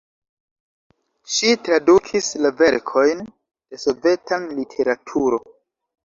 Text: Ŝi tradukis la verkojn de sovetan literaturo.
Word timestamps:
Ŝi 1.33 1.49
tradukis 1.65 2.29
la 2.45 2.51
verkojn 2.61 3.21
de 3.27 3.79
sovetan 3.83 4.47
literaturo. 4.61 5.39